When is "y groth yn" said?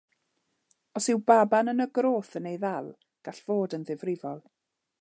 1.85-2.49